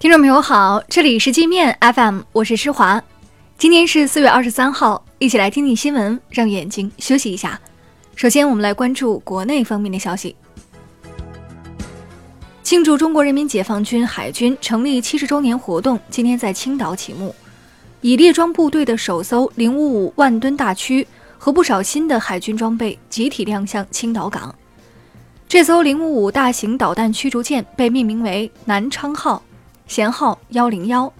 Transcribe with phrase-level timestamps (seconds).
[0.00, 3.02] 听众朋友好，这里是界面 FM，我是施华。
[3.58, 7.60] 今天是四月二十三号，一起来听听新闻，让眼睛休息一下。
[8.14, 10.36] 首先，我们来关注国内方面的消息。
[12.62, 17.34] 庆祝中国人民解放军海军成立七十周年活动今天在青岛启幕，
[18.00, 21.04] 以列装部队的首艘零五五万吨大驱
[21.38, 24.54] 和不少新的海军装备集体亮相青岛港。
[25.48, 29.42] 这艘零五五大型导弹驱逐舰被命名为“南昌号”。
[29.88, 31.10] 舷号幺零幺，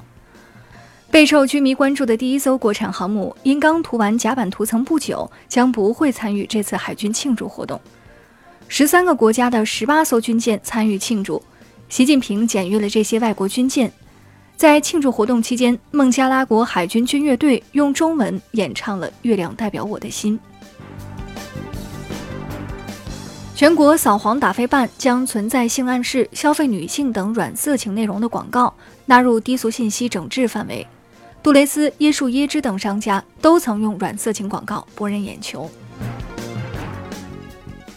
[1.11, 7.81] 备受军迷关注的第一艘国产航母，因刚涂完甲板涂层不久，将不会参与这次海军庆祝活动。
[8.69, 11.43] 十三个国家的十八艘军舰参与庆祝，
[11.89, 13.91] 习近平检阅了这些外国军舰。
[14.55, 20.39] 在庆祝活动期间，孟加拉国海军军乐队用中文演唱了《月亮代表我的心》。
[23.59, 28.73] 全国扫黄打非办将存在性暗示、消费女性等软色情内容的广告
[29.07, 30.87] 纳入低俗信息整治范围。
[31.43, 35.69] 杜蕾斯、椰树椰汁等商家都曾用软色情广告博人眼球。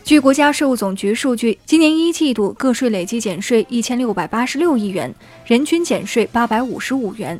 [0.03, 5.13] 据国家税务总局数据，今年一季度个税累计减税一千六百八十六亿元，
[5.45, 7.39] 人均减税八百五十五元，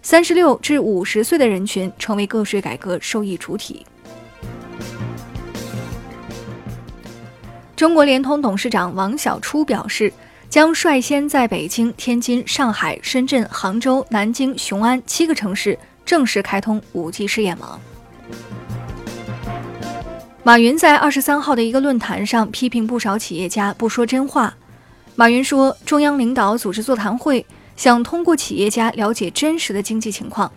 [0.00, 3.84] 三十六至五十岁的人群成为个税改革受益主体。
[7.78, 10.12] 中国联通董事长王晓初表示，
[10.50, 17.80] 将率先在北京、天津、上海、深圳、杭州、南京、雄安七个城市正式开通 5G 试验网。
[20.42, 24.52] 马云在二十三号的一个论坛上批评不少企业家不说真话。
[25.14, 30.50] 马云说，中央领导组织座谈会，想通过企业家了解真实的经济情况，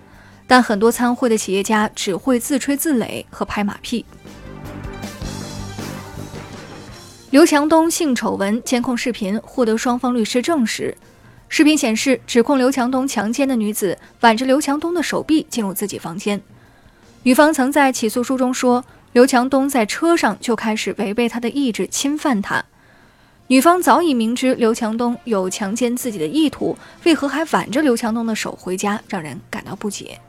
[0.48, 4.04] 但很多参会的企业家只会自吹自擂和拍马屁。
[7.32, 10.94] 刘强东性丑闻监控视频获得双方律师证实，
[11.48, 16.42] 视频显示指控刘强东强奸的女子挽着刘强东的手臂进入自己房间。
[17.24, 18.84] 女方曾在起诉书中说，
[19.14, 22.66] 刘强东在车上就开始违背她的意志侵犯她。
[23.48, 30.20] 女方早已明知刘强东有强奸自己的意图，为何还挽着刘强东的手回家，让人感到不解。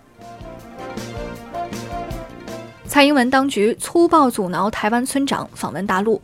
[2.87, 6.23] 蔡英文当局粗暴阻挠台湾村长访问大陆。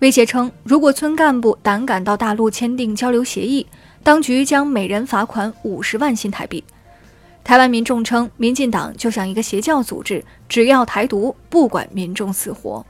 [0.00, 3.66] 威胁称，如果村干部胆敢到大陆签订交流协议，
[4.02, 6.64] 当局将每人罚款五十万新台币。
[7.44, 12.84] 台湾民众称，民进党就像一个邪教组织，只要台独，不管民众死活。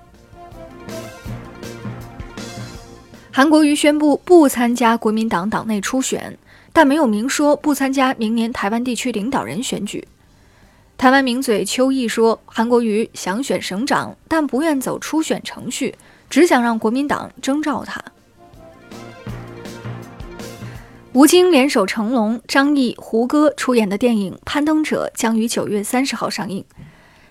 [3.32, 6.38] 韩国瑜宣布不参加国民党党内初选，
[6.72, 10.06] 但没有明说不参加明年台湾地区领导人选举。
[10.96, 15.96] 台湾名嘴邱毅说，韩国瑜想选省长，但不愿走初选程序。
[16.30, 18.02] 只想让国民党征召他。
[21.12, 26.64] 吴京联手成龙、张译、胡歌出演的电影《攀登者》将于九月三十号上映。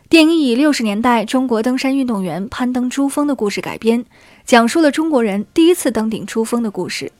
[0.09, 4.03] 电影以六十年代中国登山运动员攀登珠峰的故事改编，
[4.43, 7.11] 讲述了中国人第一次登顶珠峰的故事。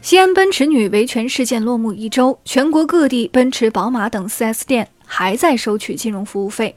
[0.00, 6.76] 西安奔驰女维权事件落幕一周，全国各地奔驰、宝马等 4S 店还在收取金融服务费。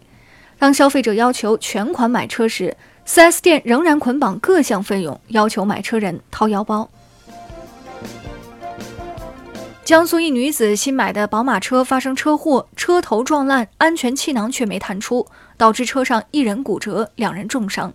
[0.59, 2.75] 当消费者要求全款买车时
[3.05, 6.89] ，4S 店仍然捆绑各项费用，要求买车人掏腰包。
[9.85, 17.93] 江苏一女子新买的宝马车发生车祸，车头撞烂，安全气囊却没弹出，导致车上一人骨折，两人重伤。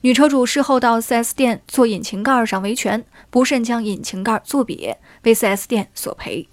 [0.00, 6.48] 女车主事后到 4S 店做引擎盖上维权，不慎将引擎盖做瘪，被 4S 店索赔。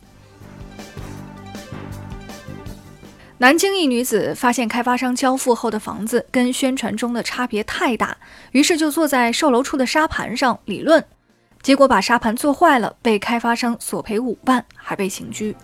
[3.41, 8.15] 南京一女子发现开发商交付后的房子跟宣传中的差别太大，
[8.51, 11.03] 于是就坐在售楼处的沙盘上理论，
[11.63, 15.55] 结果把沙盘做坏了，被开发商索赔五万，还被刑拘。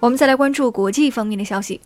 [0.00, 1.82] 我们再来关注国际方面的消息，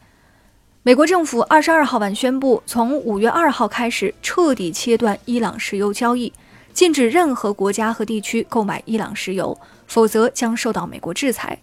[0.84, 6.32] 美国政府二十二号晚宣布，从五月二号开始彻底切断伊朗石油交易，
[6.72, 11.58] 禁止任何国家和地区购买伊朗石油，否则将受到美国制裁。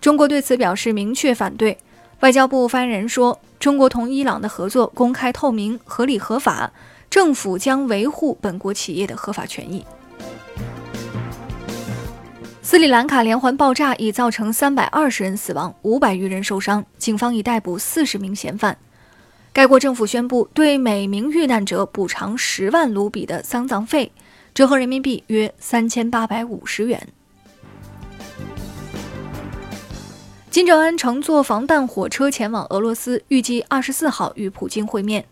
[0.00, 1.76] 中国对此表示明确反对。
[2.20, 6.70] 外交部发言人说：“中国同伊朗的合作公开透明、合理合法，
[7.08, 9.84] 政府将维护本国企业的合法权益。”
[12.62, 18.76] 斯里兰卡连环爆炸已造成三百二十人死亡、五百余人受伤，警方已逮捕四十名嫌犯。
[19.52, 24.12] 该国政府宣布对每名遇难者补偿十万卢比的丧葬费，
[24.52, 27.08] 折合人民币约三千八百五十元。
[30.50, 35.24] 金正恩乘坐防弹火车前往俄罗斯，预计二十四号与普京会面。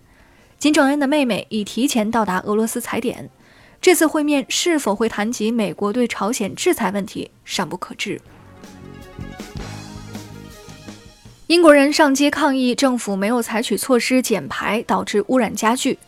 [0.60, 3.28] 金正恩的妹妹已提前到达俄罗斯踩点。
[3.80, 8.20] 这次会面是否会谈及美国对朝鲜制裁问题，尚不可知。
[11.48, 15.98] 英国人上街抗议政府没有采取措施减排，导致污染加剧。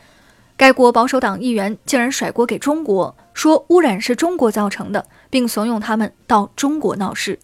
[0.57, 7.41] 该国保守党议员竟然甩锅给中国，说污染是中国造成的，并怂恿他们到中国闹事。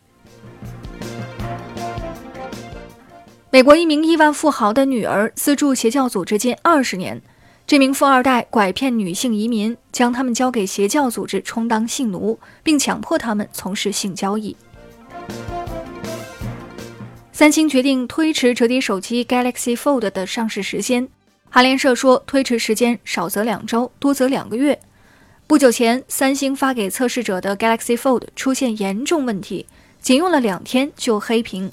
[3.56, 7.22] 美国一名亿万富豪的女儿资助邪教组织近二十年，
[7.66, 14.54] 这名富二代拐骗女性移民，将他们交给邪教组织充当性奴，并强迫他们从事性交易。
[17.32, 21.08] 三星决定推迟折叠手机 Galaxy Fold 的上市时间。
[21.48, 24.78] 韩联社说，推迟时间少则两周，多则两个月。
[25.46, 29.64] 不久前，三星发给测试者的 Galaxy Fold 出现严重问题，
[30.02, 31.72] 仅用了两天就黑屏。